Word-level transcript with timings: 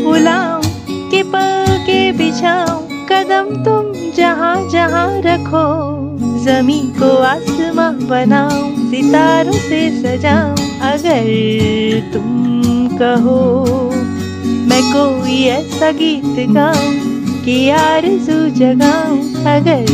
बुलाऊं, 0.00 0.62
कि 1.10 1.22
पल 1.22 1.78
के 1.86 2.00
बिछाऊं, 2.12 2.80
कदम 3.08 3.48
तुम 3.64 3.92
जहाँ 4.16 4.56
जहाँ 4.68 5.08
रखो 5.24 5.64
जमी 6.44 6.80
को 6.98 7.10
आसमां 7.22 7.92
बनाऊँ, 8.08 8.90
सितारों 8.90 9.58
से 9.60 9.80
सजाऊं, 10.02 10.68
अगर 10.90 12.10
तुम 12.12 12.88
कहो, 12.98 13.40
मैं 14.68 14.82
कोई 14.84 15.42
ऐसा 15.48 15.90
गीत 15.92 16.48
गाऊं, 16.50 16.92
कि 17.44 17.70
आरज़ू 17.70 18.38
जगाऊं, 18.58 19.18
अगर 19.54 19.93